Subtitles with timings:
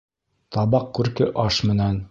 [0.55, 2.07] Табаҡ күрке аш менән.